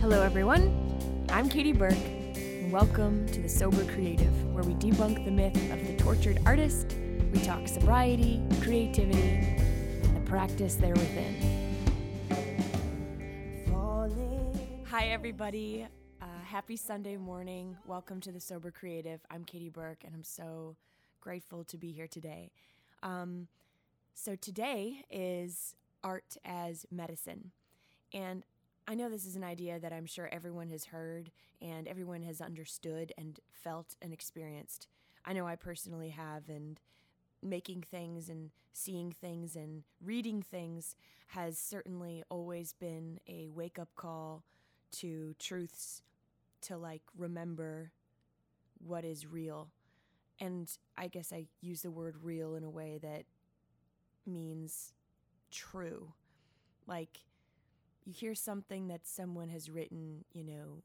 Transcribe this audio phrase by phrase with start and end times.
[0.00, 1.26] Hello, everyone.
[1.28, 5.84] I'm Katie Burke, and welcome to The Sober Creative, where we debunk the myth of
[5.84, 6.94] the tortured artist.
[7.32, 11.68] We talk sobriety, creativity, and the practice there within.
[14.84, 15.88] Hi, everybody.
[16.22, 17.76] Uh, happy Sunday morning.
[17.84, 19.20] Welcome to The Sober Creative.
[19.32, 20.76] I'm Katie Burke, and I'm so
[21.20, 22.52] grateful to be here today.
[23.02, 23.48] Um,
[24.14, 25.74] so, today is
[26.04, 27.50] art as medicine.
[28.14, 28.44] And
[28.90, 32.40] I know this is an idea that I'm sure everyone has heard and everyone has
[32.40, 34.88] understood and felt and experienced.
[35.26, 36.80] I know I personally have, and
[37.42, 40.96] making things and seeing things and reading things
[41.28, 44.42] has certainly always been a wake up call
[44.90, 46.00] to truths
[46.62, 47.92] to like remember
[48.78, 49.68] what is real.
[50.40, 53.24] And I guess I use the word real in a way that
[54.26, 54.94] means
[55.50, 56.12] true.
[56.86, 57.18] Like,
[58.08, 60.82] you hear something that someone has written, you know,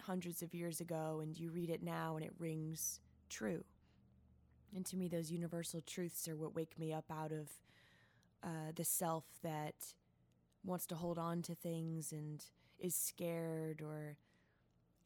[0.00, 3.64] hundreds of years ago, and you read it now and it rings true.
[4.74, 7.50] And to me, those universal truths are what wake me up out of
[8.42, 9.74] uh, the self that
[10.64, 12.42] wants to hold on to things and
[12.78, 14.16] is scared or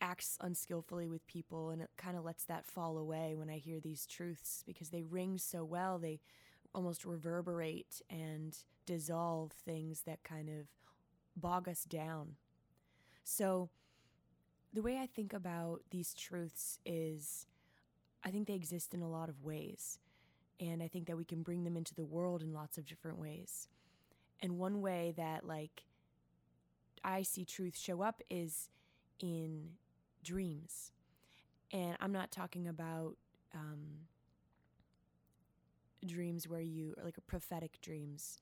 [0.00, 3.80] acts unskillfully with people and it kind of lets that fall away when I hear
[3.80, 6.20] these truths because they ring so well they
[6.74, 10.68] almost reverberate and dissolve things that kind of
[11.36, 12.36] bog us down.
[13.24, 13.70] So,
[14.72, 17.46] the way I think about these truths is
[18.24, 19.98] I think they exist in a lot of ways.
[20.60, 23.18] And I think that we can bring them into the world in lots of different
[23.18, 23.68] ways.
[24.40, 25.84] And one way that, like,
[27.02, 28.68] I see truth show up is
[29.18, 29.70] in
[30.22, 30.92] dreams.
[31.72, 33.16] And I'm not talking about
[33.54, 34.06] um,
[36.06, 38.38] dreams where you, are like, prophetic dreams.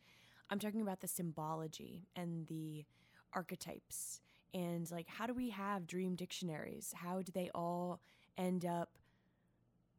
[0.50, 2.84] I'm talking about the symbology and the
[3.34, 4.20] archetypes
[4.54, 6.94] and like how do we have dream dictionaries?
[6.96, 8.00] How do they all
[8.36, 8.90] end up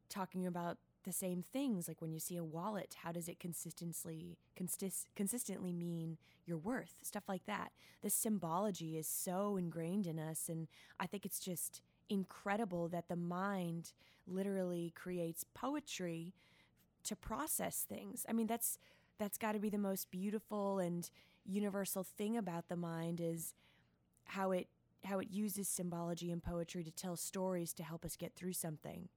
[0.09, 1.87] talking about the same things?
[1.87, 6.95] Like when you see a wallet, how does it consistently consist, consistently mean your worth?
[7.03, 7.71] Stuff like that.
[8.01, 10.67] This symbology is so ingrained in us and
[10.99, 13.93] I think it's just incredible that the mind
[14.27, 16.33] literally creates poetry
[17.03, 18.25] to process things.
[18.27, 18.77] I mean, that's
[19.19, 21.09] that's got to be the most beautiful and
[21.45, 23.53] universal thing about the mind is
[24.25, 24.67] how it
[25.05, 29.07] how it uses symbology and poetry to tell stories to help us get through something.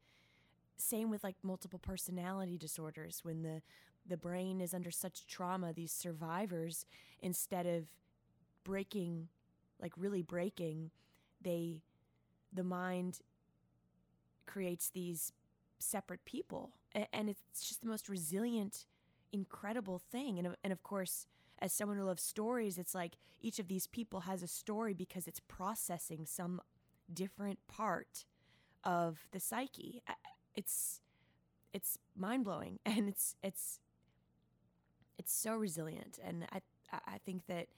[0.76, 3.20] Same with like multiple personality disorders.
[3.22, 3.62] When the
[4.06, 6.86] the brain is under such trauma these survivors
[7.20, 7.84] instead of
[8.64, 9.28] breaking
[9.80, 10.90] like really breaking
[11.40, 11.82] they
[12.52, 13.20] the mind
[14.46, 15.32] creates these
[15.78, 16.70] separate people.
[17.12, 18.86] And it's just the most resilient
[19.32, 20.38] incredible thing.
[20.38, 21.26] And, and of course,
[21.60, 25.26] as someone who loves stories, it's like each of these people has a story because
[25.26, 26.60] it's processing some
[27.12, 28.24] different part
[28.84, 30.02] of the psyche.
[30.54, 31.00] It's
[31.72, 33.80] it's mind blowing and it's it's
[35.18, 36.18] it's so resilient.
[36.24, 36.60] And I
[36.92, 37.68] I think that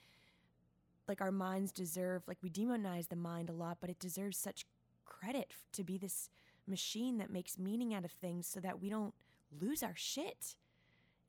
[1.06, 4.64] like our minds deserve like we demonize the mind a lot, but it deserves such
[5.04, 6.28] credit to be this
[6.66, 9.14] machine that makes meaning out of things so that we don't
[9.60, 10.56] lose our shit.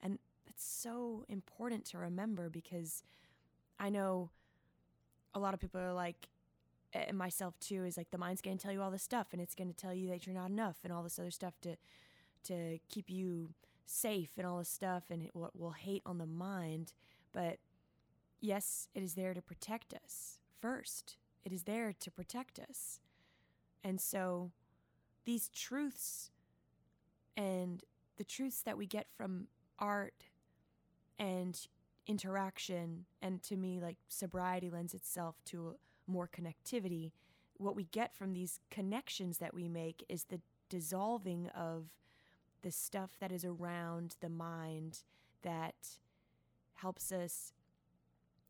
[0.02, 3.04] And that's so important to remember because
[3.80, 4.30] I know
[5.34, 6.30] a lot of people are like,
[6.94, 9.42] and myself too, is like the mind's going to tell you all this stuff and
[9.42, 11.76] it's going to tell you that you're not enough and all this other stuff to
[12.46, 13.50] to keep you
[13.88, 16.94] safe and all this stuff and it will, will hate on the mind.
[17.34, 17.58] But
[18.40, 21.18] yes, it is there to protect us first.
[21.44, 23.00] It is there to protect us.
[23.84, 24.52] And so
[25.26, 26.32] these truths
[27.36, 27.84] and
[28.18, 29.48] the truths that we get from
[29.80, 30.26] art
[31.18, 31.68] and
[32.08, 35.76] interaction and to me like sobriety lends itself to
[36.08, 37.12] more connectivity.
[37.58, 41.86] What we get from these connections that we make is the dissolving of
[42.62, 45.04] the stuff that is around the mind
[45.42, 45.98] that
[46.76, 47.54] helps us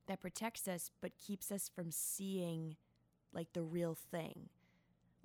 [0.08, 2.76] that protects us but keeps us from seeing
[3.34, 4.50] like the real thing.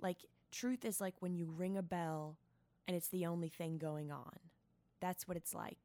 [0.01, 2.37] Like truth is like when you ring a bell
[2.87, 4.50] and it's the only thing going on
[5.01, 5.79] that's what it's like.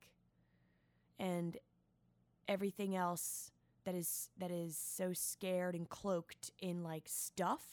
[1.18, 1.56] And
[2.46, 3.50] everything else
[3.84, 7.64] that is that is so scared and cloaked in like stuff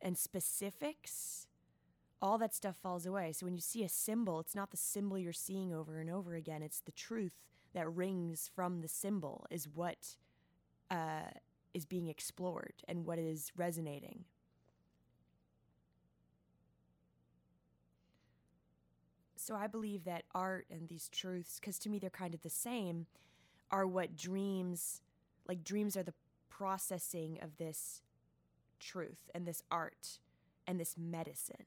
[0.00, 1.46] and specifics,
[2.20, 3.32] all that stuff falls away.
[3.32, 6.34] So when you see a symbol, it's not the symbol you're seeing over and over
[6.34, 6.62] again.
[6.62, 7.32] It's the truth
[7.74, 10.16] that rings from the symbol is what
[10.90, 11.30] uh,
[11.74, 14.24] is being explored and what is resonating.
[19.46, 22.50] So I believe that art and these truths, because to me they're kind of the
[22.50, 23.06] same,
[23.70, 25.02] are what dreams,
[25.46, 26.14] like dreams are the
[26.50, 28.02] processing of this
[28.80, 30.18] truth and this art
[30.66, 31.64] and this medicine.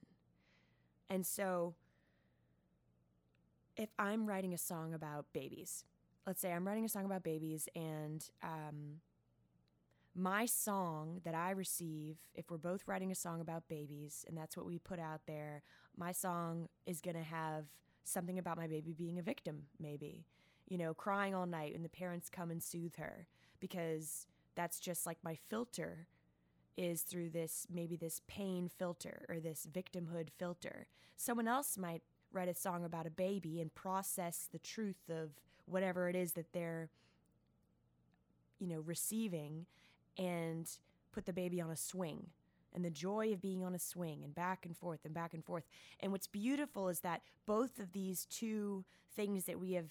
[1.10, 1.74] And so,
[3.78, 5.86] if I'm writing a song about babies,
[6.28, 9.00] let's say I'm writing a song about babies, and um,
[10.20, 14.58] my song that I receive, if we're both writing a song about babies, and that's
[14.58, 15.64] what we put out there,
[15.98, 17.66] my song is going to have
[18.04, 20.26] something about my baby being a victim, maybe,
[20.68, 23.28] you know, crying all night and the parents come and soothe her
[23.60, 26.08] because that's just like my filter
[26.76, 30.88] is through this maybe this pain filter or this victimhood filter.
[31.18, 32.02] Someone else might
[32.32, 35.32] write a song about a baby and process the truth of
[35.66, 36.90] whatever it is that they're
[38.60, 39.66] you know receiving
[40.18, 40.70] and
[41.12, 42.28] put the baby on a swing
[42.74, 45.44] and the joy of being on a swing and back and forth and back and
[45.44, 45.64] forth.
[46.00, 48.86] And what's beautiful is that both of these two
[49.16, 49.88] things that we have,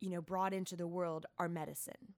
[0.00, 2.14] you know, brought into the world are medicine.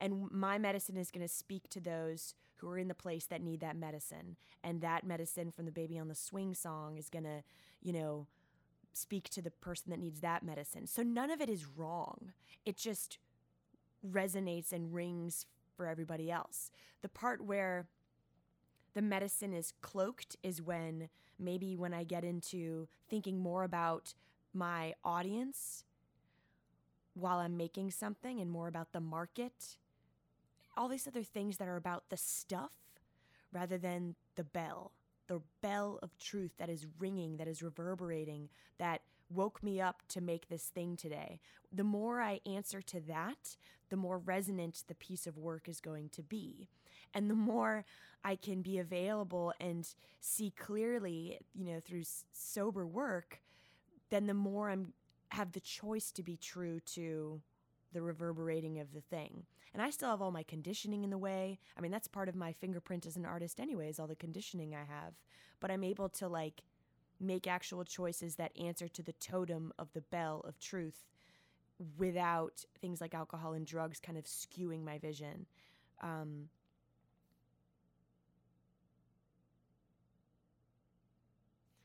[0.00, 3.42] And my medicine is going to speak to those who are in the place that
[3.42, 4.36] need that medicine.
[4.62, 7.42] And that medicine from the Baby on the Swing song is going to,
[7.82, 8.26] you know,
[8.92, 10.86] speak to the person that needs that medicine.
[10.86, 12.32] So none of it is wrong.
[12.64, 13.18] It just
[14.08, 15.46] resonates and rings
[15.80, 16.70] for everybody else.
[17.00, 17.86] The part where
[18.92, 24.12] the medicine is cloaked is when maybe when I get into thinking more about
[24.52, 25.84] my audience
[27.14, 29.78] while I'm making something and more about the market,
[30.76, 32.74] all these other things that are about the stuff
[33.50, 34.92] rather than the bell,
[35.28, 39.00] the bell of truth that is ringing, that is reverberating, that
[39.30, 41.40] woke me up to make this thing today.
[41.72, 43.56] The more I answer to that,
[43.88, 46.68] the more resonant the piece of work is going to be.
[47.14, 47.84] And the more
[48.24, 49.88] I can be available and
[50.20, 53.40] see clearly, you know, through sober work,
[54.10, 54.92] then the more I'm
[55.30, 57.40] have the choice to be true to
[57.92, 59.44] the reverberating of the thing.
[59.72, 61.58] And I still have all my conditioning in the way.
[61.76, 64.92] I mean, that's part of my fingerprint as an artist anyways, all the conditioning I
[64.92, 65.14] have.
[65.60, 66.62] But I'm able to like
[67.20, 71.06] make actual choices that answer to the totem of the bell of truth
[71.98, 75.46] without things like alcohol and drugs kind of skewing my vision.
[76.02, 76.48] Um,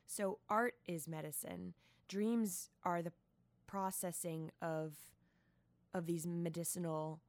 [0.08, 1.74] so, art is medicine.
[2.08, 3.14] Dreams are the
[3.68, 4.94] processing of
[5.94, 7.22] of these medicinal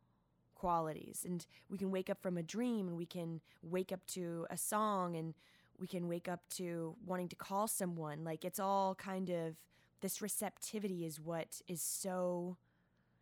[0.56, 4.46] qualities, and we can wake up from a dream, and we can wake up to
[4.50, 5.34] a song, and
[5.80, 8.24] we can wake up to wanting to call someone.
[8.24, 9.56] Like it's all kind of
[10.00, 12.56] this receptivity is what is so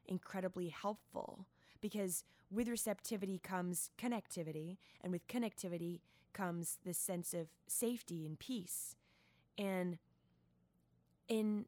[0.06, 1.46] incredibly helpful
[1.80, 6.00] because with receptivity comes connectivity, and with connectivity
[6.32, 8.96] comes this sense of safety and peace.
[9.58, 9.98] And
[11.28, 11.66] in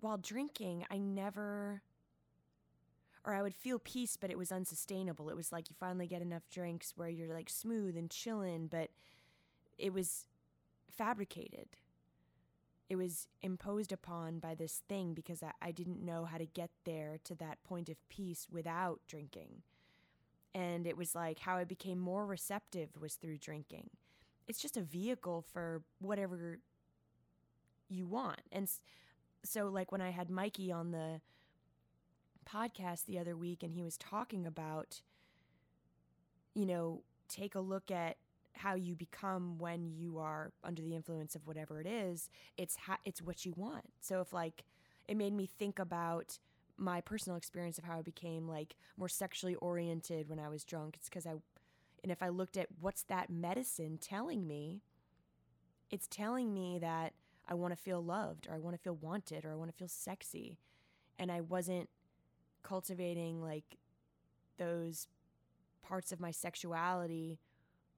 [0.00, 1.82] while drinking, I never
[3.24, 5.28] or I would feel peace, but it was unsustainable.
[5.28, 8.90] It was like you finally get enough drinks where you're like smooth and chilling, but
[9.78, 10.26] it was
[10.90, 11.68] fabricated.
[12.88, 16.70] It was imposed upon by this thing because I, I didn't know how to get
[16.84, 19.62] there to that point of peace without drinking.
[20.54, 23.90] And it was like how I became more receptive was through drinking.
[24.46, 26.60] It's just a vehicle for whatever
[27.88, 28.40] you want.
[28.52, 28.70] And
[29.44, 31.20] so, like, when I had Mikey on the
[32.48, 35.02] podcast the other week and he was talking about,
[36.54, 38.16] you know, take a look at
[38.56, 42.98] how you become when you are under the influence of whatever it is it's ha-
[43.04, 43.84] it's what you want.
[44.00, 44.64] So if like
[45.08, 46.38] it made me think about
[46.78, 50.96] my personal experience of how I became like more sexually oriented when I was drunk
[50.96, 51.34] it's cuz I
[52.02, 54.82] and if I looked at what's that medicine telling me
[55.90, 57.14] it's telling me that
[57.48, 59.76] I want to feel loved or I want to feel wanted or I want to
[59.76, 60.58] feel sexy.
[61.18, 61.88] And I wasn't
[62.62, 63.78] cultivating like
[64.58, 65.06] those
[65.82, 67.38] parts of my sexuality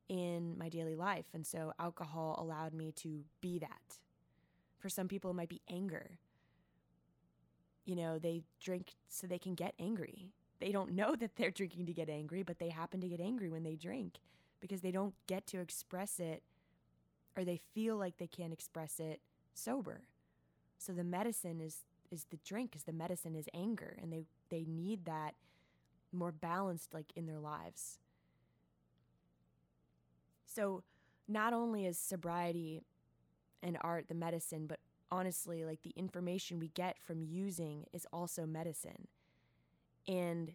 [0.09, 1.27] in my daily life.
[1.35, 3.99] And so alcohol allowed me to be that.
[4.79, 6.19] For some people, it might be anger.
[7.85, 10.29] You know, they drink so they can get angry.
[10.61, 13.49] They don't know that they're drinking to get angry, but they happen to get angry
[13.49, 14.19] when they drink
[14.61, 16.43] because they don't get to express it
[17.37, 19.21] or they feel like they can't express it
[19.55, 20.03] sober.
[20.79, 24.65] So the medicine is is the drink is the medicine is anger and they they
[24.67, 25.35] need that
[26.11, 27.99] more balanced like in their lives.
[30.49, 30.83] So,
[31.29, 32.83] not only is sobriety
[33.63, 38.47] and art the medicine, but honestly, like the information we get from using is also
[38.47, 39.09] medicine.
[40.07, 40.55] And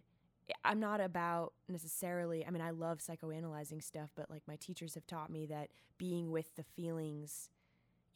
[0.64, 5.06] I'm not about necessarily, I mean, I love psychoanalyzing stuff, but like my teachers have
[5.06, 7.50] taught me that being with the feelings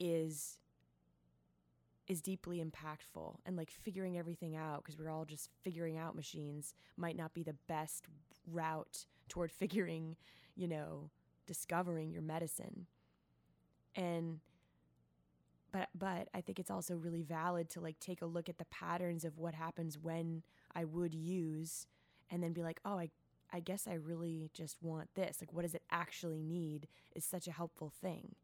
[0.01, 0.59] is
[2.09, 6.73] is deeply impactful and like figuring everything out because we're all just figuring out machines
[6.97, 8.07] might not be the best
[8.51, 10.17] route toward figuring,
[10.57, 11.11] you know,
[11.49, 12.87] discovering your medicine.
[13.97, 14.41] And
[15.73, 18.65] but but I think it's also really valid to like take a look at the
[18.67, 20.43] patterns of what happens when
[20.75, 21.87] I would use
[22.31, 23.11] and then be like, "Oh, I
[23.53, 25.39] I guess I really just want this.
[25.41, 28.35] Like what does it actually need?" is such a helpful thing.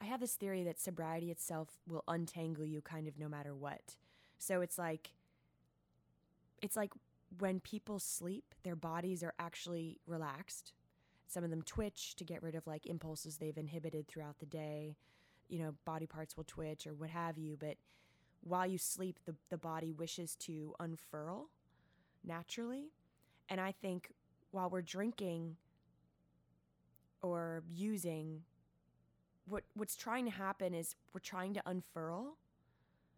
[0.00, 3.96] I have this theory that sobriety itself will untangle you kind of no matter what.
[4.38, 5.10] So it's like
[6.62, 6.92] it's like
[7.38, 10.72] when people sleep, their bodies are actually relaxed.
[11.26, 14.96] Some of them twitch to get rid of like impulses they've inhibited throughout the day.
[15.48, 17.76] You know, body parts will twitch or what have you, but
[18.42, 21.48] while you sleep, the, the body wishes to unfurl
[22.22, 22.92] naturally.
[23.48, 24.10] And I think
[24.50, 25.56] while we're drinking
[27.22, 28.42] or using,
[29.46, 32.36] what what's trying to happen is we're trying to unfurl.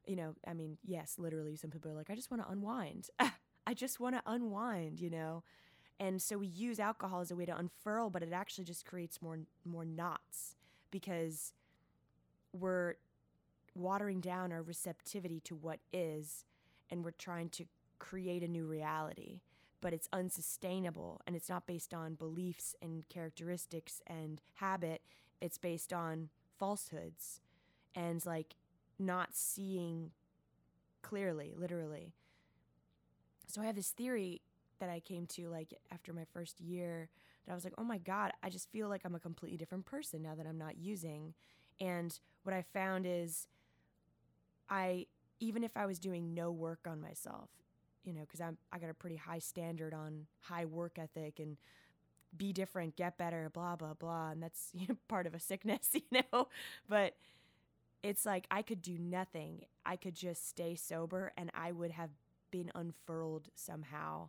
[0.06, 3.10] You know, I mean, yes, literally, some people are like, I just want to unwind.
[3.66, 5.42] I just want to unwind, you know?
[5.98, 9.20] And so we use alcohol as a way to unfurl, but it actually just creates
[9.20, 10.54] more more knots
[10.90, 11.52] because
[12.52, 12.94] we're
[13.74, 16.44] watering down our receptivity to what is
[16.90, 17.64] and we're trying to
[17.98, 19.40] create a new reality
[19.80, 25.02] but it's unsustainable and it's not based on beliefs and characteristics and habit
[25.40, 27.40] it's based on falsehoods
[27.94, 28.56] and like
[28.98, 30.10] not seeing
[31.02, 32.12] clearly literally
[33.46, 34.42] so I have this theory
[34.80, 37.08] that I came to like after my first year
[37.46, 39.86] that I was like, oh my God, I just feel like I'm a completely different
[39.86, 41.34] person now that I'm not using.
[41.80, 43.46] And what I found is
[44.68, 45.06] I,
[45.40, 47.50] even if I was doing no work on myself,
[48.04, 51.56] you know, because I'm I got a pretty high standard on high work ethic and
[52.36, 55.90] be different, get better, blah blah blah, and that's you know, part of a sickness,
[55.94, 56.48] you know.
[56.88, 57.14] But
[58.06, 59.64] it's like I could do nothing.
[59.84, 62.10] I could just stay sober, and I would have
[62.50, 64.28] been unfurled somehow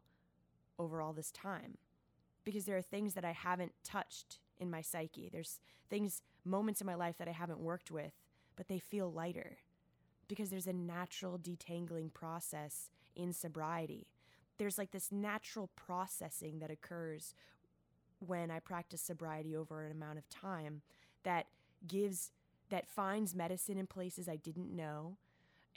[0.79, 1.77] over all this time
[2.43, 5.29] because there are things that I haven't touched in my psyche.
[5.31, 8.13] There's things, moments in my life that I haven't worked with,
[8.55, 9.57] but they feel lighter
[10.27, 14.07] because there's a natural detangling process in sobriety.
[14.57, 17.35] There's like this natural processing that occurs
[18.19, 20.81] when I practice sobriety over an amount of time
[21.23, 21.45] that
[21.87, 22.31] gives,
[22.69, 25.17] that finds medicine in places I didn't know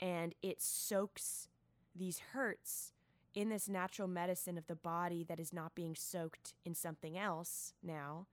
[0.01, 1.47] and it soaks
[1.95, 2.93] these hurts
[3.33, 7.73] in this natural medicine of the body that is not being soaked in something else
[7.83, 8.25] now.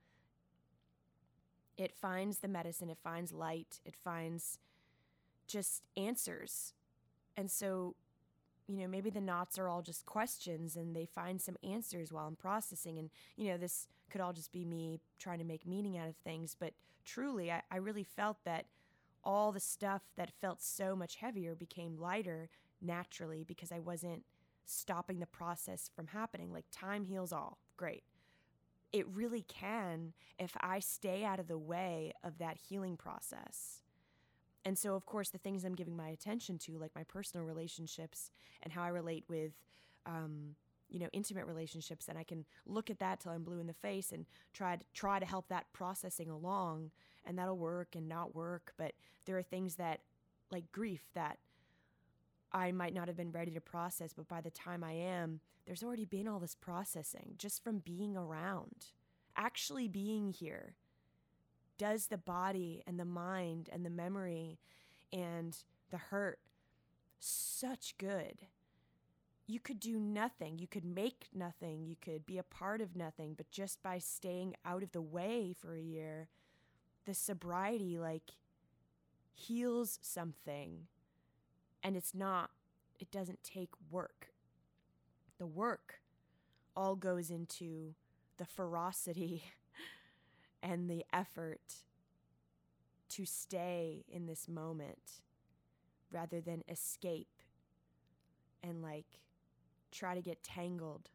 [1.77, 4.59] It finds the medicine, it finds light, it finds
[5.47, 6.73] just answers.
[7.37, 7.95] And so,
[8.69, 12.27] you know, maybe the knots are all just questions and they find some answers while
[12.27, 12.99] I'm processing.
[12.99, 16.15] And, you know, this could all just be me trying to make meaning out of
[16.17, 16.55] things.
[16.57, 16.73] But
[17.03, 18.65] truly, I, I really felt that
[19.23, 22.49] all the stuff that felt so much heavier became lighter
[22.79, 24.23] naturally because I wasn't
[24.65, 26.53] stopping the process from happening.
[26.53, 27.57] Like time heals all.
[27.75, 28.03] Great.
[28.93, 33.81] It really can if I stay out of the way of that healing process.
[34.65, 38.31] And so, of course, the things I'm giving my attention to, like my personal relationships
[38.61, 39.53] and how I relate with,
[40.05, 40.55] um,
[40.89, 43.73] you know, intimate relationships, and I can look at that till I'm blue in the
[43.73, 46.91] face and try to try to help that processing along,
[47.25, 48.73] and that'll work and not work.
[48.77, 48.93] But
[49.25, 50.01] there are things that,
[50.51, 51.37] like grief, that
[52.51, 55.83] I might not have been ready to process, but by the time I am, there's
[55.83, 58.87] already been all this processing just from being around,
[59.37, 60.73] actually being here.
[61.79, 64.59] Does the body and the mind and the memory
[65.13, 65.57] and
[65.89, 66.39] the hurt
[67.19, 68.47] such good?
[69.47, 70.59] You could do nothing.
[70.59, 71.85] You could make nothing.
[71.87, 73.33] You could be a part of nothing.
[73.35, 76.27] But just by staying out of the way for a year,
[77.05, 78.33] the sobriety like
[79.33, 80.87] heals something
[81.81, 82.51] and it's not,
[82.99, 84.33] it doesn't take work.
[85.37, 86.01] The work
[86.75, 87.95] all goes into
[88.37, 89.43] the ferocity
[90.61, 91.83] and the effort
[93.09, 95.21] to stay in this moment
[96.11, 97.41] rather than escape
[98.63, 99.21] and like
[99.91, 101.09] try to get tangled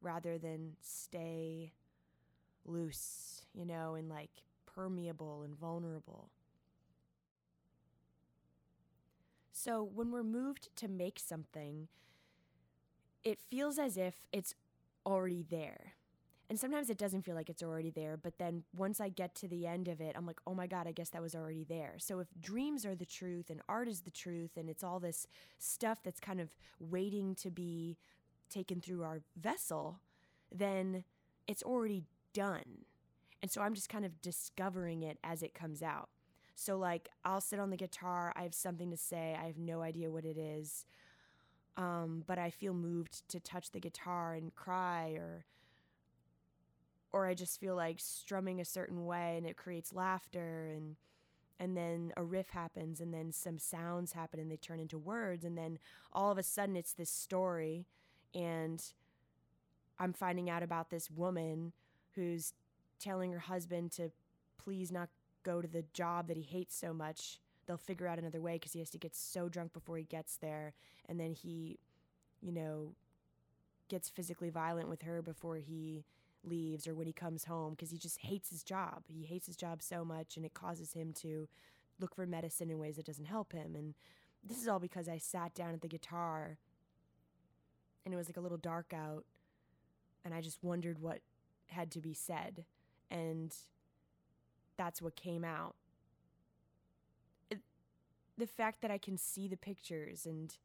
[0.00, 1.72] rather than stay
[2.64, 4.30] loose, you know, and like
[4.66, 6.30] permeable and vulnerable.
[9.52, 11.88] So when we're moved to make something,
[13.24, 14.54] it feels as if it's
[15.06, 15.94] already there.
[16.52, 19.48] And sometimes it doesn't feel like it's already there, but then once I get to
[19.48, 21.94] the end of it, I'm like, oh my God, I guess that was already there.
[21.98, 25.26] So if dreams are the truth and art is the truth and it's all this
[25.58, 27.96] stuff that's kind of waiting to be
[28.50, 30.00] taken through our vessel,
[30.54, 31.04] then
[31.48, 32.04] it's already
[32.34, 32.84] done.
[33.42, 36.10] And so I'm just kind of discovering it as it comes out.
[36.54, 39.82] So, like, I'll sit on the guitar, I have something to say, I have no
[39.82, 40.84] idea what it is.
[41.76, 45.46] um, but I feel moved to touch the guitar and cry or
[47.12, 50.96] or I just feel like strumming a certain way and it creates laughter and
[51.60, 55.44] and then a riff happens and then some sounds happen and they turn into words
[55.44, 55.78] and then
[56.12, 57.86] all of a sudden it's this story
[58.34, 58.82] and
[59.98, 61.72] I'm finding out about this woman
[62.14, 62.54] who's
[62.98, 64.10] telling her husband to
[64.58, 65.08] please not
[65.42, 67.40] go to the job that he hates so much.
[67.66, 70.36] They'll figure out another way because he has to get so drunk before he gets
[70.36, 70.72] there.
[71.08, 71.78] And then he,
[72.40, 72.94] you know,
[73.88, 76.04] gets physically violent with her before he
[76.44, 79.04] leaves or when he comes home because he just hates his job.
[79.06, 81.48] He hates his job so much and it causes him to
[82.00, 83.74] look for medicine in ways that doesn't help him.
[83.76, 83.94] And
[84.42, 86.58] this is all because I sat down at the guitar
[88.04, 89.24] and it was like a little dark out
[90.24, 91.20] and I just wondered what
[91.68, 92.64] had to be said.
[93.10, 93.54] And
[94.76, 95.74] that's what came out.
[97.50, 97.60] It,
[98.36, 100.56] the fact that I can see the pictures and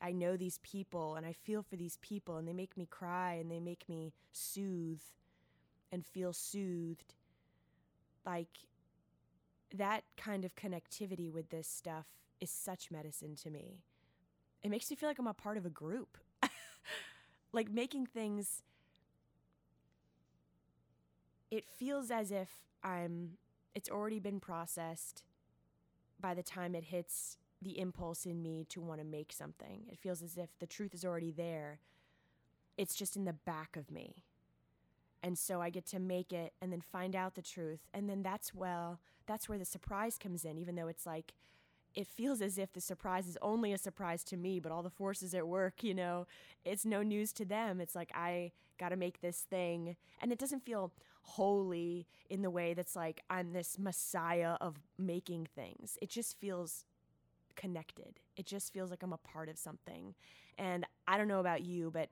[0.00, 3.34] I know these people and I feel for these people and they make me cry
[3.34, 5.00] and they make me soothe
[5.92, 7.14] and feel soothed.
[8.24, 8.58] Like
[9.74, 12.06] that kind of connectivity with this stuff
[12.40, 13.82] is such medicine to me.
[14.62, 16.18] It makes me feel like I'm a part of a group.
[17.52, 18.62] like making things
[21.50, 22.48] it feels as if
[22.82, 23.38] I'm
[23.74, 25.22] it's already been processed
[26.20, 29.84] by the time it hits the impulse in me to want to make something.
[29.88, 31.80] It feels as if the truth is already there.
[32.76, 34.24] It's just in the back of me.
[35.26, 37.80] And so I get to make it and then find out the truth.
[37.92, 41.34] And then that's well, that's where the surprise comes in, even though it's like
[41.96, 44.88] it feels as if the surprise is only a surprise to me, but all the
[44.88, 46.28] forces at work, you know,
[46.64, 47.80] it's no news to them.
[47.80, 49.96] It's like I got to make this thing.
[50.22, 50.92] And it doesn't feel
[51.22, 55.98] holy in the way that's like I'm this messiah of making things.
[56.00, 56.84] It just feels
[57.56, 58.20] connected.
[58.36, 60.14] It just feels like I'm a part of something.
[60.56, 62.10] And I don't know about you, but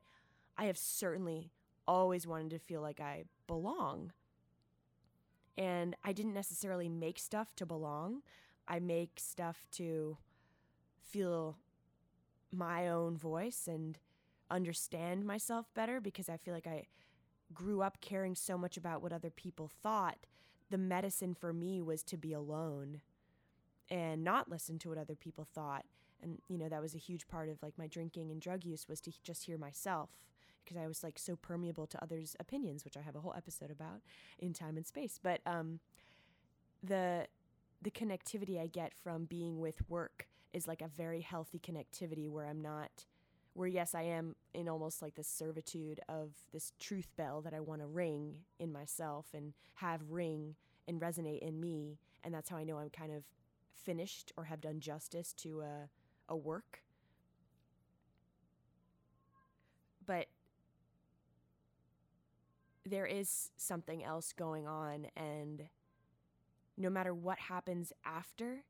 [0.59, 1.53] I have certainly
[1.87, 4.13] always wanted to feel like I belong.
[5.57, 8.23] And I didn't necessarily make stuff to belong.
[8.67, 10.17] I make stuff to
[11.03, 11.59] feel
[12.51, 13.99] my own voice and
[14.51, 16.87] understand myself better because I feel like I
[17.53, 20.19] grew up caring so much about what other people thought.
[20.71, 23.01] The medicine for me was to be alone
[23.91, 25.85] and not listen to what other people thought.
[26.23, 28.89] And, you know, that was a huge part of like my drinking and drug use
[28.89, 30.11] was to just hear myself
[30.65, 33.71] because I was like so permeable to others' opinions, which I have a whole episode
[33.71, 34.01] about
[34.39, 35.19] in time and space.
[35.23, 35.81] But um,
[36.83, 37.27] the
[37.83, 42.47] the connectivity I get from being with work is like a very healthy connectivity where
[42.47, 43.07] I'm not
[43.53, 47.61] where yes I am in almost like this servitude of this truth bell that I
[47.61, 50.55] want to ring in myself and have ring
[50.89, 53.25] and resonate in me and that's how I know I'm kind of
[53.75, 55.89] finished or have done justice to a
[56.29, 56.83] a work
[60.07, 60.27] but
[62.85, 65.65] there is something else going on and
[66.77, 68.65] no matter what happens after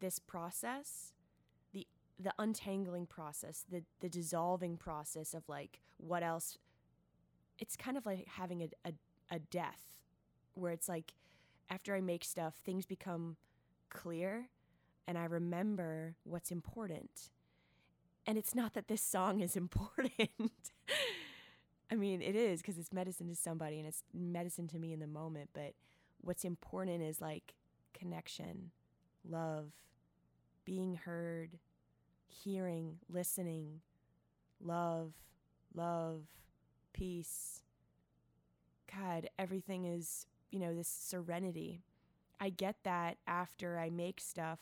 [0.00, 1.12] this process,
[1.72, 1.86] the
[2.18, 6.58] the untangling process, the the dissolving process of like what else
[7.58, 8.92] it's kind of like having a, a,
[9.36, 9.98] a death
[10.54, 11.14] where it's like
[11.70, 13.36] after I make stuff, things become
[13.88, 14.48] clear
[15.06, 17.30] and I remember what's important.
[18.26, 20.10] And it's not that this song is important.
[21.90, 25.00] I mean, it is because it's medicine to somebody and it's medicine to me in
[25.00, 25.74] the moment, but
[26.20, 27.54] what's important is like
[27.94, 28.70] connection,
[29.28, 29.70] love,
[30.64, 31.58] being heard,
[32.26, 33.80] hearing, listening,
[34.60, 35.12] love,
[35.74, 36.22] love,
[36.92, 37.62] peace.
[38.92, 41.82] God, everything is, you know, this serenity.
[42.40, 44.58] I get that after I make stuff,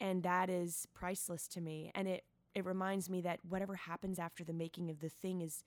[0.00, 1.90] and that is priceless to me.
[1.94, 2.24] And it
[2.56, 5.62] it reminds me that whatever happens after the making of the thing is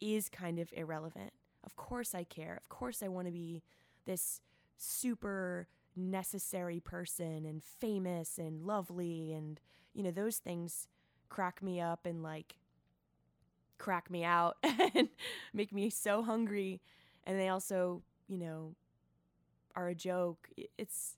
[0.00, 1.32] is kind of irrelevant.
[1.62, 2.58] Of course I care.
[2.60, 3.62] Of course I want to be
[4.04, 4.40] this
[4.76, 9.60] super necessary person and famous and lovely and
[9.94, 10.88] you know those things
[11.28, 12.56] crack me up and like
[13.78, 15.08] crack me out and
[15.52, 16.80] make me so hungry
[17.22, 18.74] and they also you know
[19.76, 21.16] are a joke it's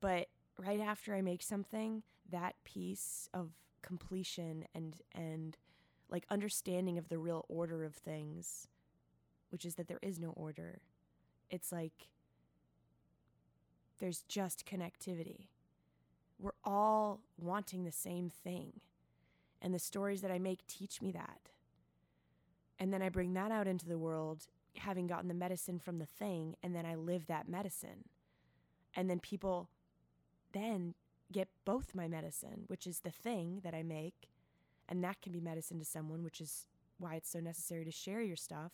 [0.00, 0.26] but
[0.58, 3.50] right after i make something that piece of
[3.82, 5.56] completion and and
[6.10, 8.68] like understanding of the real order of things
[9.50, 10.80] which is that there is no order
[11.50, 12.08] it's like
[14.00, 15.48] there's just connectivity.
[16.38, 18.80] We're all wanting the same thing.
[19.62, 21.50] And the stories that I make teach me that.
[22.78, 24.46] And then I bring that out into the world,
[24.78, 28.08] having gotten the medicine from the thing, and then I live that medicine.
[28.96, 29.68] And then people
[30.52, 30.94] then
[31.32, 34.28] get both my medicine, which is the thing that I make,
[34.90, 36.66] And that can be medicine to someone, which is
[36.98, 38.72] why it's so necessary to share your stuff.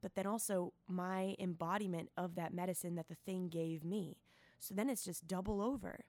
[0.00, 4.16] But then also my embodiment of that medicine that the thing gave me.
[4.58, 6.00] So then it's just double over.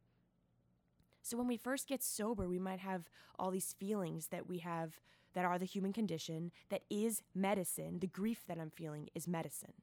[1.22, 5.02] So when we first get sober, we might have all these feelings that we have
[5.34, 8.00] that are the human condition, that is medicine.
[8.00, 9.74] The grief that I'm feeling is medicine.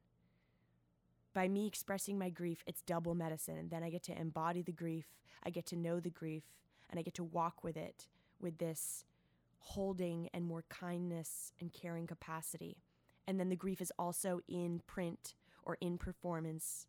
[1.36, 3.58] By me expressing my grief, it's double medicine.
[3.58, 5.04] And then I get to embody the grief,
[5.44, 6.44] I get to know the grief,
[6.88, 8.08] and I get to walk with it
[8.40, 9.04] with this
[9.58, 12.78] holding and more kindness and caring capacity.
[13.28, 16.86] And then the grief is also in print or in performance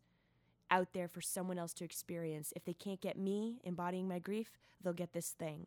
[0.70, 2.54] out there for someone else to experience.
[2.56, 5.66] If they can't get me embodying my grief, they'll get this thing.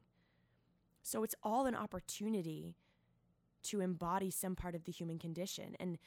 [1.04, 2.74] So it's all an opportunity
[3.64, 5.76] to embody some part of the human condition.
[5.80, 6.00] And,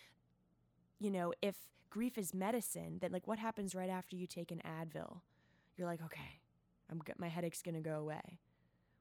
[1.04, 1.54] you know, if
[1.90, 5.20] grief is medicine, then like what happens right after you take an Advil?
[5.76, 6.40] You're like, okay,
[6.90, 8.38] I'm my headache's gonna go away.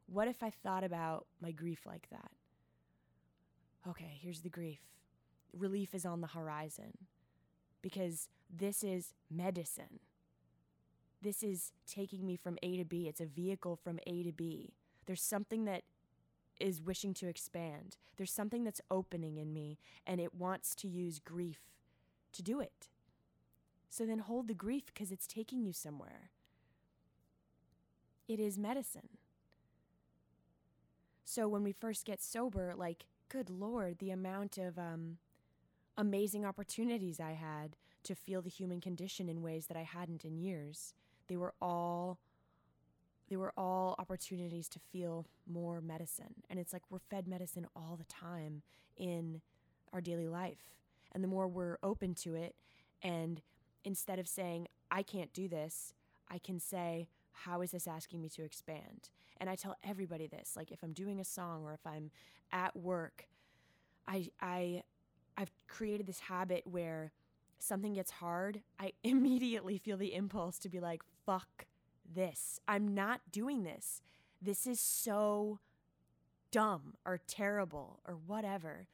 [0.08, 2.32] What if I thought about my grief like that?
[3.88, 4.82] Okay, here's the grief.
[5.58, 6.98] Relief is on the horizon
[7.82, 10.00] because this is medicine.
[11.22, 13.08] This is taking me from A to B.
[13.08, 14.74] It's a vehicle from A to B.
[15.06, 15.84] There's something that
[16.60, 17.96] is wishing to expand.
[18.18, 21.73] There's something that's opening in me, and it wants to use grief
[22.34, 22.90] to do it.
[23.90, 26.32] So then hold the grief because it's taking you somewhere.
[28.28, 29.10] It is medicine.
[31.26, 35.18] So when we first get sober, like, good Lord, the amount of um,
[35.98, 40.38] amazing opportunities I had to feel the human condition in ways that I hadn't in
[40.38, 40.94] years.
[41.28, 42.20] They were all
[43.30, 46.44] they were all opportunities to feel more medicine.
[46.50, 48.62] And it's like we're fed medicine all the time
[48.98, 49.42] in
[49.94, 50.76] our daily life.
[51.14, 52.56] And the more we're open to it,
[53.02, 53.42] and
[53.84, 55.94] instead of saying, I can't do this,
[56.30, 59.10] I can say, How is this asking me to expand?
[59.38, 62.12] And I tell everybody this like if I'm doing a song or if I'm
[62.52, 63.28] at work,
[64.08, 64.84] I, I,
[65.38, 67.12] I've created this habit where
[67.60, 71.66] something gets hard, I immediately feel the impulse to be like, fuck
[72.14, 72.60] this.
[72.68, 74.02] I'm not doing this.
[74.42, 75.60] This is so
[76.52, 78.88] dumb or terrible or whatever.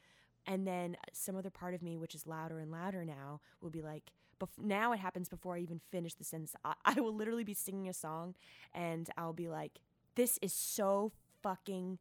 [0.47, 3.69] And then uh, some other part of me, which is louder and louder now, will
[3.69, 6.55] be like, bef- now it happens before I even finish the sentence.
[6.65, 8.35] I-, I will literally be singing a song
[8.73, 9.79] and I'll be like,
[10.15, 11.11] this is so
[11.43, 11.99] fucking.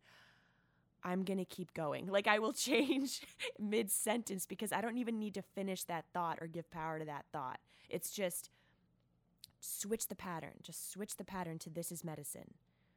[1.05, 2.07] I'm going to keep going.
[2.11, 3.23] Like, I will change
[3.59, 7.05] mid sentence because I don't even need to finish that thought or give power to
[7.05, 7.61] that thought.
[7.89, 8.51] It's just,
[9.61, 10.55] switch the pattern.
[10.63, 12.55] Just switch the pattern to this is medicine.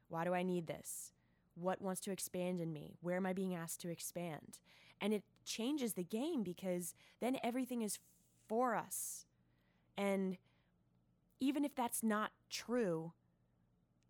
[0.10, 1.12] Why do I need this?
[1.56, 2.96] What wants to expand in me?
[3.02, 4.60] Where am I being asked to expand?
[5.00, 8.00] And it changes the game because then everything is
[8.48, 9.26] for us.
[9.98, 10.38] And
[11.40, 13.14] even if that's not true,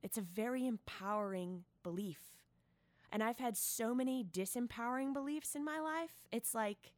[0.04, 2.20] it's a very empowering belief.
[3.12, 6.28] And I've had so many disempowering beliefs in my life.
[6.32, 6.94] It's like,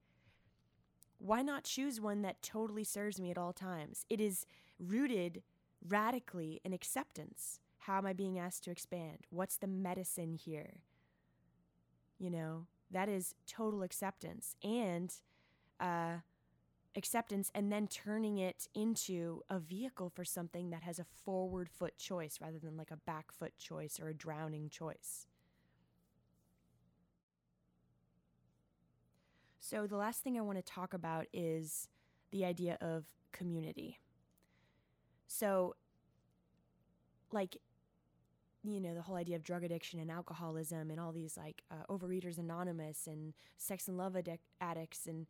[1.18, 4.06] why not choose one that totally serves me at all times?
[4.10, 4.46] It is
[4.80, 5.42] rooted
[5.88, 7.60] radically in acceptance.
[7.80, 9.26] How am I being asked to expand?
[9.30, 10.82] What's the medicine here?
[12.20, 15.14] You know, that is total acceptance and
[15.80, 16.18] uh,
[16.96, 21.98] acceptance, and then turning it into a vehicle for something that has a forward foot
[21.98, 25.28] choice rather than like a back foot choice or a drowning choice.
[29.60, 31.88] So, the last thing I want to talk about is
[32.32, 34.00] the idea of community.
[35.28, 35.76] So,
[37.32, 37.58] like,
[38.64, 41.92] you know, the whole idea of drug addiction and alcoholism and all these like uh,
[41.92, 45.28] Overeaters Anonymous and sex and love addic- addicts and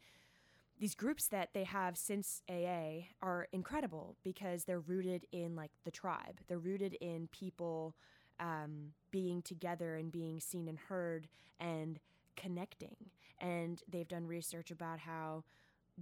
[0.79, 5.91] these groups that they have since AA are incredible because they're rooted in like the
[5.91, 6.39] tribe.
[6.47, 7.95] They're rooted in people
[8.39, 11.27] um, being together and being seen and heard
[11.59, 11.99] and
[12.35, 12.95] connecting.
[13.39, 15.43] And they've done research about how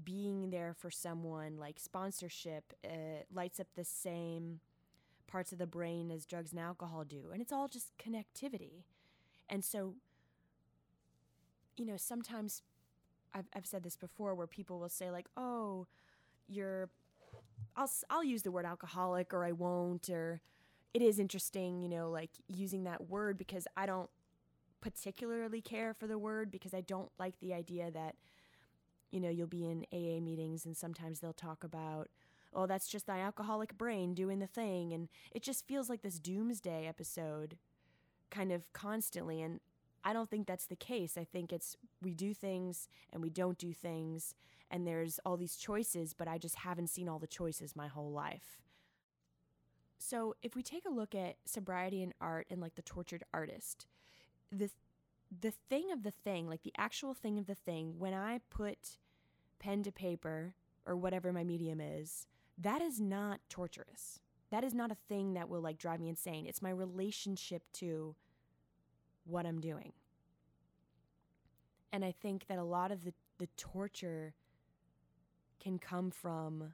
[0.04, 4.62] being there for someone like sponsorship uh, lights up the same
[5.32, 8.84] parts of the brain as drugs and alcohol do and it's all just connectivity.
[9.50, 9.96] And so
[11.78, 12.62] you know sometimes
[13.34, 15.88] I've, I've said this before where people will say like oh
[16.48, 16.90] you're
[17.76, 20.42] I'll, I'll use the word alcoholic or I won't or
[20.94, 24.10] it is interesting you know like using that word because I don't
[24.82, 28.16] particularly care for the word because I don't like the idea that
[29.12, 32.10] you know, you'll be in AA meetings and sometimes they'll talk about,
[32.54, 34.94] oh, that's just the alcoholic brain doing the thing.
[34.94, 37.58] And it just feels like this doomsday episode
[38.30, 39.42] kind of constantly.
[39.42, 39.60] And
[40.04, 41.18] I don't think that's the case.
[41.18, 44.36] I think it's we do things and we don't do things.
[44.70, 48.12] And there's all these choices, but I just haven't seen all the choices my whole
[48.12, 48.62] life.
[49.98, 53.86] So if we take a look at sobriety and art and like the tortured artist,
[54.52, 54.70] the
[55.40, 58.98] the thing of the thing, like the actual thing of the thing, when I put
[59.60, 64.20] pen to paper or whatever my medium is, that is not torturous.
[64.52, 66.46] That is not a thing that will like drive me insane.
[66.46, 68.16] It's my relationship to
[69.26, 69.94] what I'm doing.
[71.94, 74.34] And I think that a lot of the, the torture
[75.60, 76.74] can come from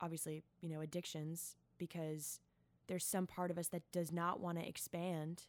[0.00, 2.40] obviously, you know, addictions because
[2.86, 5.44] there's some part of us that does not want to expand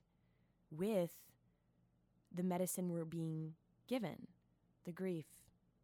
[0.72, 1.12] with
[2.34, 3.54] the medicine we're being
[3.88, 4.28] given
[4.86, 5.26] the grief,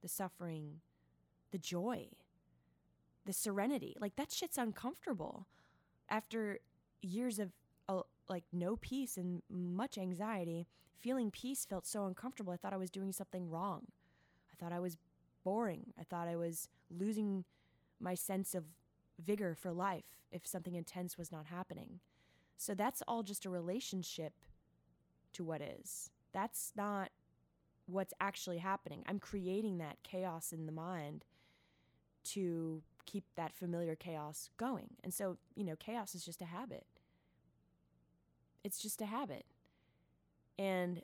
[0.02, 0.80] the suffering,
[1.52, 2.08] the joy,
[3.26, 3.96] the serenity.
[4.00, 5.48] Like that shit's uncomfortable.
[6.10, 6.60] After
[7.02, 7.52] years of
[7.90, 10.68] uh, like no peace and much anxiety,
[11.00, 12.54] feeling peace felt so uncomfortable.
[12.54, 13.88] I thought I was doing something wrong.
[14.52, 14.98] I thought I was
[15.44, 15.94] boring.
[16.00, 17.46] I thought I was losing
[18.00, 18.66] my sense of
[19.24, 22.00] vigor for life if something intense was not happening.
[22.58, 24.34] So that's all just a relationship
[25.34, 26.10] to what is.
[26.34, 27.10] That's not
[27.86, 29.04] what's actually happening.
[29.08, 31.26] I'm creating that chaos in the mind
[32.26, 34.96] to keep that familiar chaos going.
[35.04, 36.86] And so, you know, chaos is just a habit.
[38.64, 39.46] It's just a habit.
[40.58, 41.02] And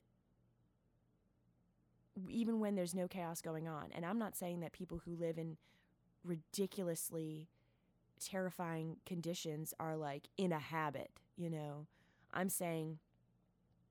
[2.30, 5.38] even when there's no chaos going on, and I'm not saying that people who live
[5.38, 5.58] in
[6.24, 7.48] ridiculously
[8.20, 11.88] terrifying conditions are like in a habit, you know.
[12.34, 13.00] I'm saying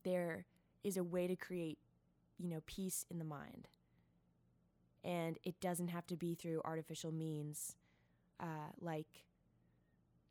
[0.04, 0.46] there
[0.82, 1.78] is a way to create,
[2.38, 3.68] you know, peace in the mind.
[5.02, 7.76] And it doesn't have to be through artificial means
[8.40, 9.24] uh, like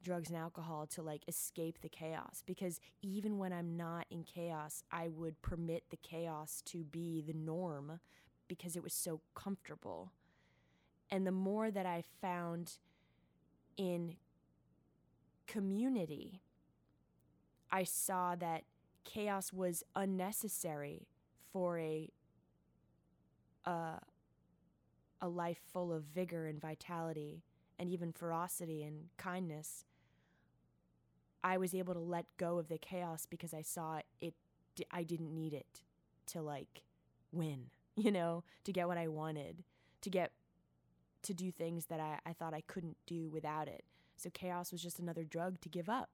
[0.03, 4.83] drugs and alcohol to like escape the chaos because even when I'm not in chaos,
[4.91, 7.99] I would permit the chaos to be the norm
[8.47, 10.11] because it was so comfortable.
[11.11, 12.73] And the more that I found
[13.77, 14.15] in
[15.47, 16.41] community,
[17.71, 18.63] I saw that
[19.03, 21.07] chaos was unnecessary
[21.51, 22.09] for a
[23.65, 23.99] uh,
[25.21, 27.43] a life full of vigor and vitality
[27.79, 29.85] and even ferocity and kindness.
[31.43, 34.33] I was able to let go of the chaos because I saw it
[34.91, 35.81] I didn't need it
[36.27, 36.83] to like
[37.31, 37.65] win,
[37.95, 39.63] you know, to get what I wanted,
[40.01, 40.31] to get
[41.23, 43.83] to do things that I, I thought I couldn't do without it.
[44.15, 46.09] So chaos was just another drug to give up.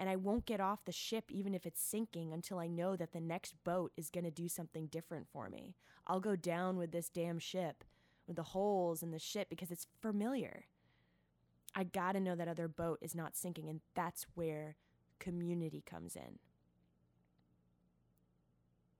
[0.00, 3.12] And I won't get off the ship even if it's sinking until I know that
[3.12, 5.74] the next boat is going to do something different for me.
[6.06, 7.82] I'll go down with this damn ship,
[8.28, 10.66] with the holes in the ship, because it's familiar.
[11.74, 13.68] I got to know that other boat is not sinking.
[13.68, 14.76] And that's where
[15.18, 16.38] community comes in.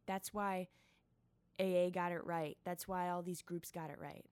[0.06, 0.68] That's why
[1.60, 2.56] AA got it right.
[2.64, 4.24] That's why all these groups got it right.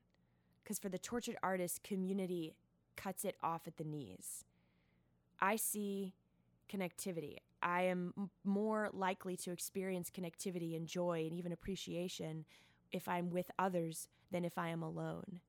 [0.63, 2.57] Because for the tortured artist, community
[2.97, 4.45] cuts it off at the knees.
[5.41, 6.15] I see
[6.73, 7.37] connectivity.
[7.63, 12.45] I am more likely to experience connectivity and joy and even appreciation
[12.93, 15.41] if I'm with others than if I am alone.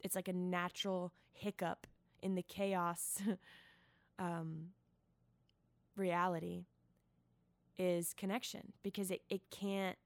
[0.00, 1.86] It's like a natural hiccup
[2.26, 3.22] in the chaos
[4.18, 4.66] um,
[5.94, 6.64] reality
[7.78, 9.96] is connection because it, it can't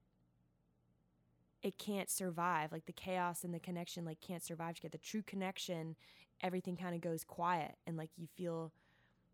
[1.63, 2.71] it can't survive.
[2.71, 4.93] Like the chaos and the connection like can't survive together.
[4.93, 5.95] The true connection
[6.41, 8.71] everything kind of goes quiet and like you feel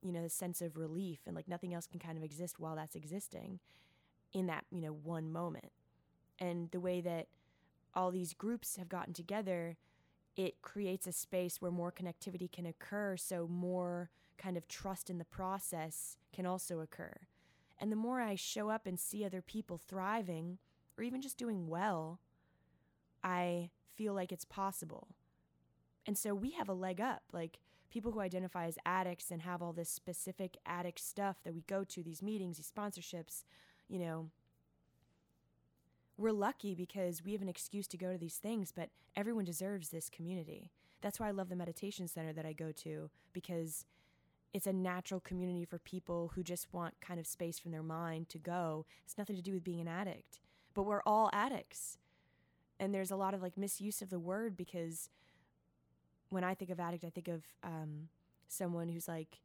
[0.01, 2.75] you know the sense of relief and like nothing else can kind of exist while
[2.75, 3.59] that's existing
[4.33, 5.71] in that you know one moment.
[6.39, 7.27] And the way that
[7.93, 9.75] all these groups have gotten together
[10.37, 15.17] it creates a space where more connectivity can occur so more kind of trust in
[15.17, 17.13] the process can also occur
[17.79, 20.59] and the more i show up and see other people thriving
[20.97, 22.19] or even just doing well,
[23.23, 25.09] I feel like it's possible.
[26.05, 27.23] And so we have a leg up.
[27.31, 31.61] Like people who identify as addicts and have all this specific addict stuff that we
[31.67, 33.43] go to, these meetings, these sponsorships,
[33.87, 34.29] you know,
[36.17, 39.89] we're lucky because we have an excuse to go to these things, but everyone deserves
[39.89, 40.71] this community.
[41.01, 43.85] That's why I love the meditation center that I go to because
[44.53, 48.29] it's a natural community for people who just want kind of space from their mind
[48.29, 48.85] to go.
[49.05, 50.39] It's nothing to do with being an addict
[50.77, 51.97] but we're all addicts.
[52.79, 55.09] And there's a lot of like misuse of the word because
[56.29, 58.09] when I think of addict, I think of um,
[58.47, 59.39] someone who's like,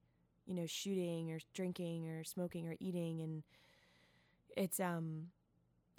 [0.44, 3.22] you know, shooting or drinking or smoking or eating.
[3.22, 3.42] And
[4.58, 5.28] it's um,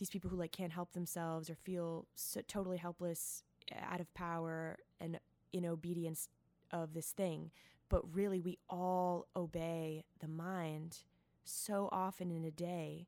[0.04, 4.14] these people who like can't help themselves or feel so totally helpless, uh, out of
[4.14, 5.18] power and
[5.54, 6.28] in obedience
[6.72, 7.52] of this thing.
[7.88, 10.98] But really, we all obey the mind
[11.46, 13.08] so often in a day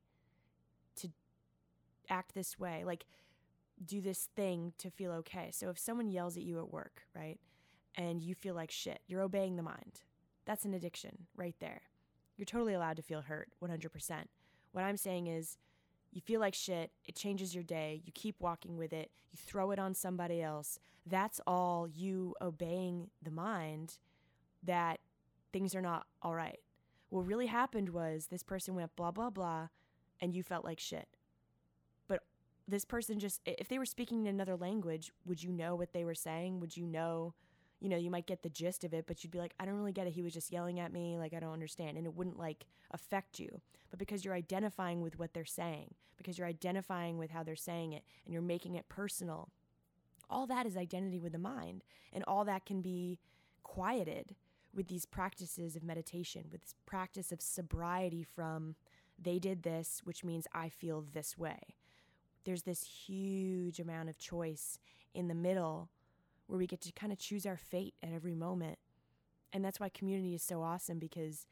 [1.02, 1.08] to
[2.08, 3.04] act this way, like
[3.84, 5.50] do this thing to feel okay.
[5.52, 7.38] So if someone yells at you at work, right,
[7.94, 10.00] and you feel like shit, you're obeying the mind.
[10.46, 11.82] That's an addiction right there.
[12.38, 13.90] You're totally allowed to feel hurt 100%.
[14.72, 15.58] What I'm saying is
[16.16, 19.70] you feel like shit, it changes your day, you keep walking with it, you throw
[19.70, 20.78] it on somebody else.
[21.04, 23.98] That's all you obeying the mind
[24.62, 24.98] that
[25.52, 26.58] things are not all right.
[27.10, 29.68] What really happened was this person went blah, blah, blah,
[30.18, 31.06] and you felt like shit.
[32.08, 32.22] But
[32.66, 36.04] this person just, if they were speaking in another language, would you know what they
[36.04, 36.60] were saying?
[36.60, 37.34] Would you know?
[37.80, 39.76] You know, you might get the gist of it, but you'd be like, I don't
[39.76, 40.14] really get it.
[40.14, 41.18] He was just yelling at me.
[41.18, 41.96] Like, I don't understand.
[41.96, 43.60] And it wouldn't like affect you
[43.90, 47.92] but because you're identifying with what they're saying, because you're identifying with how they're saying
[47.92, 49.50] it, and you're making it personal.
[50.28, 53.18] All that is identity with the mind, and all that can be
[53.62, 54.34] quieted
[54.74, 58.74] with these practices of meditation, with this practice of sobriety from
[59.18, 61.58] they did this, which means I feel this way.
[62.44, 64.78] There's this huge amount of choice
[65.14, 65.88] in the middle
[66.46, 68.78] where we get to kind of choose our fate at every moment.
[69.52, 71.46] And that's why community is so awesome because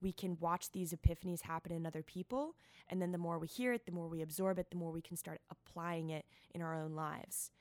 [0.00, 2.56] we can watch these epiphanies happen in other people.
[2.88, 5.00] And then the more we hear it, the more we absorb it, the more we
[5.00, 6.24] can start applying it
[6.54, 7.52] in our own lives.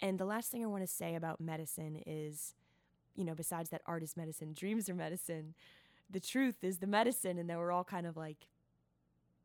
[0.00, 2.54] And the last thing I want to say about medicine is,
[3.14, 5.54] you know, besides that art is medicine, dreams are medicine,
[6.10, 8.48] the truth is the medicine, and that we're all kind of like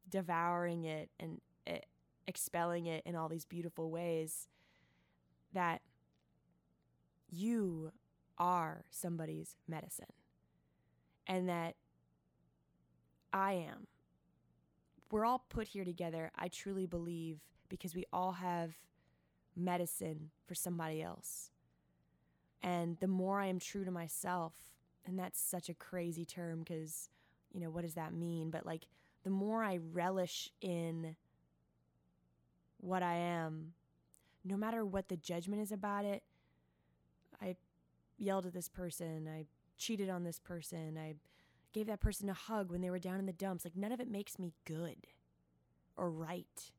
[0.10, 1.80] devouring it and it, eh,
[2.28, 4.48] expelling it in all these beautiful ways
[5.54, 5.82] that
[7.32, 7.92] you
[8.38, 10.14] are somebody's medicine.
[11.28, 11.76] And that
[13.32, 13.88] I am.
[15.12, 17.40] We're all put here together, I truly believe,
[17.70, 18.74] because we all have
[19.56, 21.52] medicine for somebody else.
[22.62, 24.54] And the more I am true to myself,
[25.06, 27.10] and that's such a crazy term because,
[27.52, 28.52] you know, what does that mean?
[28.52, 28.86] But like,
[29.24, 31.16] the more I relish in
[32.78, 33.74] what I am,
[34.44, 36.24] no matter what the judgment is about it,
[38.22, 39.46] yelled at this person, I
[39.78, 41.16] cheated on this person, I
[41.74, 43.66] gave that person a hug when they were down in the dumps.
[43.66, 45.08] Like, none of it makes me good
[45.98, 46.72] or right.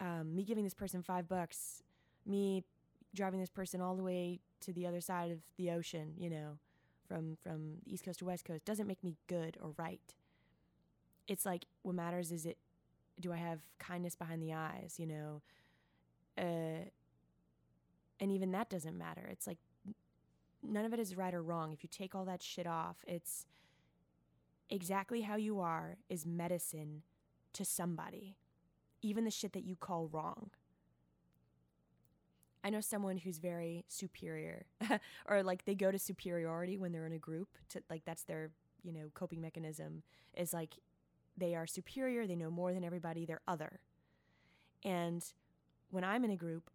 [0.00, 1.82] Um, me giving this person five bucks,
[2.24, 2.64] me
[3.14, 6.58] driving this person all the way to the other side of the ocean, you know,
[7.06, 10.14] from from East Coast to West Coast, doesn't make me good or right.
[11.26, 12.58] It's like what matters is it.
[13.18, 14.96] Do I have kindness behind the eyes?
[14.98, 15.42] You know,
[16.36, 16.84] uh,
[18.20, 19.26] and even that doesn't matter.
[19.30, 19.58] It's like
[20.62, 21.72] none of it is right or wrong.
[21.72, 23.46] If you take all that shit off, it's
[24.70, 27.02] exactly how you are is medicine
[27.54, 28.36] to somebody,
[29.02, 30.50] even the shit that you call wrong.
[32.64, 34.66] I know someone who's very superior,
[35.26, 37.48] or like they go to superiority when they're in a group.
[37.70, 38.50] To like that's their
[38.82, 40.02] you know coping mechanism
[40.36, 40.74] is like
[41.36, 43.80] they are superior, they know more than everybody, they're other.
[44.84, 45.24] And
[45.90, 46.70] when I'm in a group,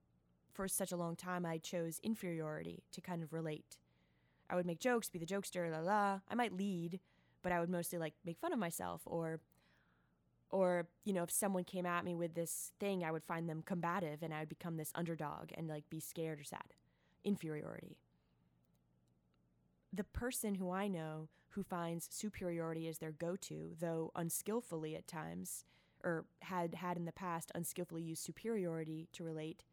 [0.54, 3.78] for such a long time, I chose inferiority to kind of relate.
[4.50, 6.20] I would make jokes, be the jokester, la la.
[6.30, 7.00] I might lead,
[7.42, 9.40] but I would mostly like make fun of myself or
[10.50, 13.64] or you know if someone came at me with this thing, I would find them
[13.66, 16.74] combative and I would become this underdog and like be scared or sad.
[17.24, 17.98] Inferiority.
[19.92, 25.66] The person who I know who finds superiority as their go-to, though unskillfully at times,
[26.04, 29.64] or had had in the past unskillfully used superiority to relate,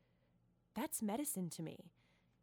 [0.80, 1.90] that's medicine to me.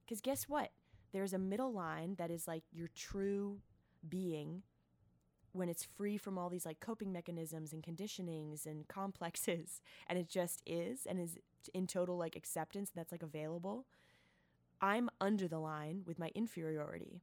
[0.06, 0.72] Because guess what?
[1.12, 3.60] There's a middle line that is like your true
[4.08, 4.62] being
[5.54, 10.30] when it's free from all these like coping mechanisms and conditionings and complexes and it
[10.30, 11.40] just is and is
[11.74, 13.86] in total like acceptance that's like available.
[14.80, 17.22] I'm under the line with my inferiority.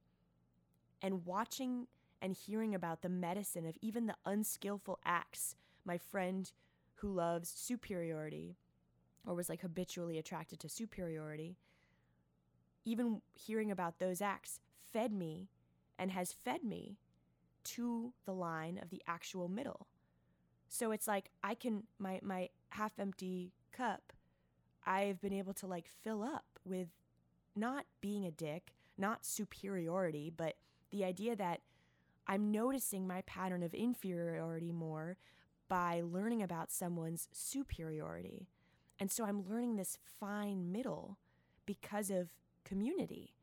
[1.01, 1.87] And watching
[2.21, 6.51] and hearing about the medicine of even the unskillful acts my friend
[6.95, 8.57] who loves superiority
[9.25, 11.57] or was like habitually attracted to superiority,
[12.83, 14.59] even hearing about those acts
[14.91, 15.49] fed me
[15.97, 16.97] and has fed me
[17.63, 19.87] to the line of the actual middle.
[20.67, 24.13] So it's like I can my my half empty cup
[24.85, 26.89] I've been able to like fill up with
[27.55, 30.55] not being a dick, not superiority, but
[30.91, 31.61] the idea that
[32.27, 35.17] I'm noticing my pattern of inferiority more
[35.67, 38.47] by learning about someone's superiority.
[38.99, 41.17] And so I'm learning this fine middle
[41.65, 42.29] because of
[42.63, 43.33] community.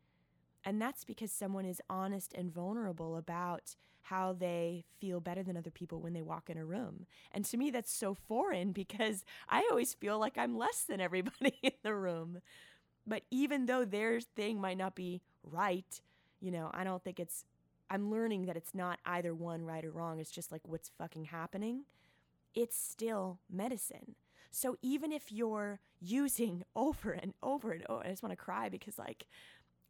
[0.64, 5.70] And that's because someone is honest and vulnerable about how they feel better than other
[5.70, 7.06] people when they walk in a room.
[7.30, 11.58] And to me, that's so foreign because I always feel like I'm less than everybody
[11.62, 12.40] in the room.
[13.06, 16.00] But even though their thing might not be right,
[16.40, 17.44] you know, I don't think it's,
[17.90, 20.20] I'm learning that it's not either one right or wrong.
[20.20, 21.82] It's just like what's fucking happening.
[22.54, 24.14] It's still medicine.
[24.52, 28.68] So even if you're using over and over and over, I just want to cry
[28.68, 29.26] because, like,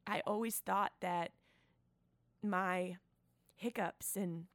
[0.07, 1.33] I always thought that
[2.43, 2.97] my
[3.55, 4.47] hiccups and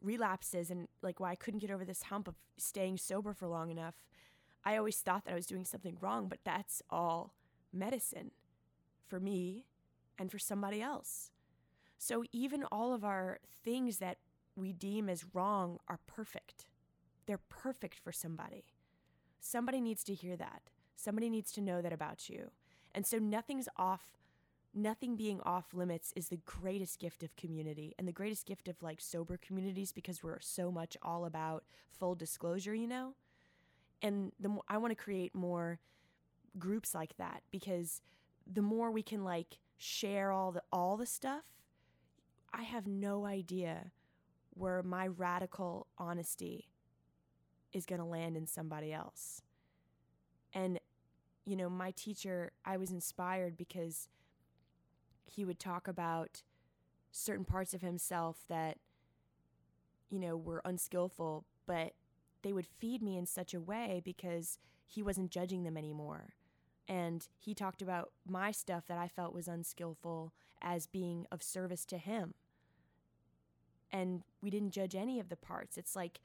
[0.00, 3.70] relapses and like why I couldn't get over this hump of staying sober for long
[3.70, 3.94] enough,
[4.64, 7.34] I always thought that I was doing something wrong, but that's all
[7.72, 8.30] medicine
[9.08, 9.66] for me
[10.18, 11.30] and for somebody else.
[11.98, 14.18] So even all of our things that
[14.56, 16.66] we deem as wrong are perfect.
[17.26, 18.64] They're perfect for somebody.
[19.44, 20.62] Somebody needs to hear that.
[20.94, 22.52] Somebody needs to know that about you.
[22.94, 24.16] And so nothing's off
[24.74, 28.82] nothing being off limits is the greatest gift of community and the greatest gift of
[28.82, 33.12] like sober communities because we're so much all about full disclosure, you know?
[34.00, 35.78] And the more, I want to create more
[36.58, 38.00] groups like that because
[38.50, 41.44] the more we can like share all the all the stuff,
[42.54, 43.90] I have no idea
[44.54, 46.68] where my radical honesty
[47.72, 49.42] is going to land in somebody else.
[50.52, 50.78] And
[51.44, 54.08] you know, my teacher, I was inspired because
[55.24, 56.42] he would talk about
[57.10, 58.78] certain parts of himself that
[60.08, 61.92] you know were unskillful but
[62.42, 66.34] they would feed me in such a way because he wasn't judging them anymore.
[66.88, 71.84] And he talked about my stuff that I felt was unskillful as being of service
[71.86, 72.34] to him.
[73.92, 75.78] And we didn't judge any of the parts.
[75.78, 76.20] It's like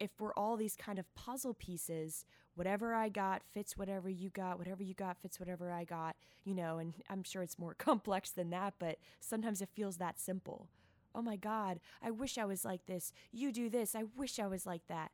[0.00, 2.24] if we're all these kind of puzzle pieces,
[2.54, 6.54] whatever I got fits whatever you got, whatever you got fits whatever I got, you
[6.54, 10.68] know, and I'm sure it's more complex than that, but sometimes it feels that simple.
[11.14, 13.12] Oh my God, I wish I was like this.
[13.30, 13.94] You do this.
[13.94, 15.10] I wish I was like that.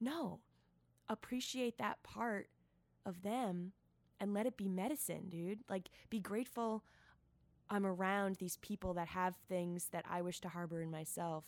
[0.00, 0.40] No,
[1.08, 2.48] appreciate that part
[3.04, 3.72] of them
[4.20, 5.60] and let it be medicine, dude.
[5.68, 6.84] Like, be grateful
[7.68, 11.44] I'm around these people that have things that I wish to harbor in myself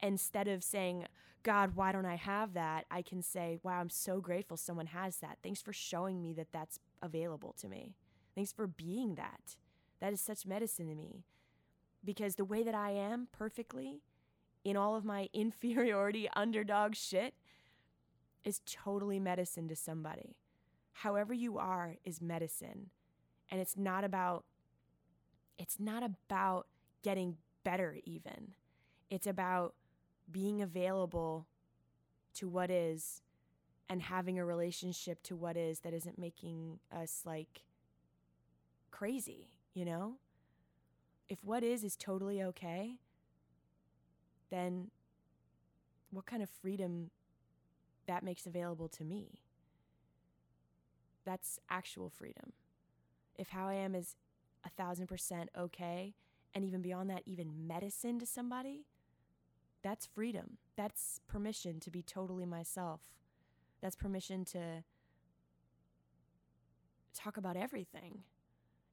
[0.00, 1.06] instead of saying,
[1.42, 2.84] God, why don't I have that?
[2.90, 5.38] I can say, wow, I'm so grateful someone has that.
[5.42, 7.94] Thanks for showing me that that's available to me.
[8.34, 9.56] Thanks for being that.
[10.00, 11.24] That is such medicine to me.
[12.04, 14.02] Because the way that I am perfectly
[14.64, 17.34] in all of my inferiority underdog shit
[18.44, 20.36] is totally medicine to somebody.
[20.92, 22.90] However you are is medicine.
[23.50, 24.44] And it's not about
[25.58, 26.66] it's not about
[27.02, 28.54] getting better even.
[29.10, 29.74] It's about
[30.30, 31.46] being available
[32.34, 33.22] to what is
[33.88, 37.62] and having a relationship to what is that isn't making us like
[38.90, 40.16] crazy, you know?
[41.28, 42.96] If what is is totally okay,
[44.50, 44.90] then
[46.10, 47.10] what kind of freedom
[48.06, 49.38] that makes available to me?
[51.24, 52.52] That's actual freedom.
[53.36, 54.16] If how I am is
[54.64, 56.14] a thousand percent okay,
[56.54, 58.86] and even beyond that, even medicine to somebody,
[59.82, 60.58] that's freedom.
[60.76, 63.00] That's permission to be totally myself.
[63.80, 64.82] That's permission to
[67.14, 68.20] talk about everything.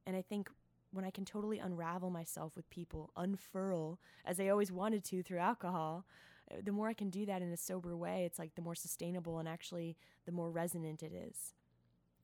[0.05, 0.49] And I think
[0.91, 5.39] when I can totally unravel myself with people, unfurl as I always wanted to through
[5.39, 6.05] alcohol,
[6.51, 8.75] uh, the more I can do that in a sober way, it's like the more
[8.75, 11.53] sustainable and actually the more resonant it is.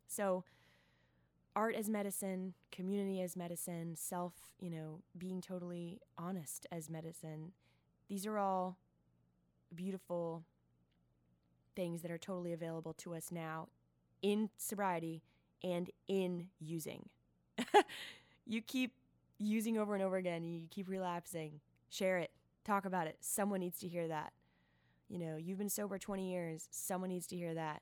[0.08, 0.44] So,
[1.56, 7.52] art as medicine, community as medicine, self, you know, being totally honest as medicine
[8.12, 8.76] these are all
[9.74, 10.44] beautiful
[11.78, 13.70] things that are totally available to us now
[14.22, 15.24] in sobriety
[15.64, 17.08] and in using.
[18.46, 18.92] you keep
[19.38, 21.62] using over and over again, you keep relapsing.
[21.90, 22.32] Share it,
[22.66, 23.16] talk about it.
[23.22, 24.34] Someone needs to hear that.
[25.08, 27.82] You know, you've been sober 20 years, someone needs to hear that.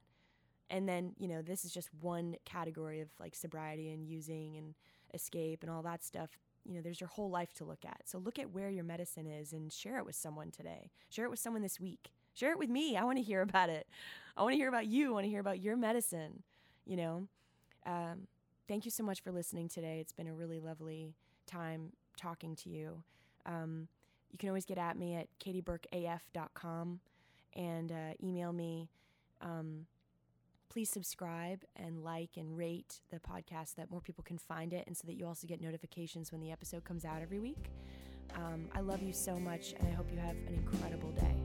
[0.70, 4.76] And then, you know, this is just one category of like sobriety and using and
[5.12, 6.38] escape and all that stuff
[6.70, 8.02] you know, there's your whole life to look at.
[8.06, 10.92] So look at where your medicine is and share it with someone today.
[11.10, 12.12] Share it with someone this week.
[12.36, 12.96] Share it with me.
[12.96, 13.88] I want to hear about it.
[14.38, 15.10] I want to hear about you.
[15.10, 16.44] I want to hear about your medicine.
[16.86, 17.28] You know,
[17.88, 18.28] um,
[18.68, 20.00] thank you so much for listening today.
[20.00, 21.16] It's been a really lovely
[21.48, 23.04] time talking to you.
[23.48, 23.88] Um,
[24.32, 27.00] you can always get at me at katieburkeaf.com
[27.56, 28.90] and uh, email me.
[29.42, 29.88] Um,
[30.70, 34.86] please subscribe and like and rate the podcast so that more people can find it
[34.88, 37.72] and so that you also get notifications when the episode comes out every week.
[38.36, 41.39] Um, I love you so much and I hope you have an incredible day.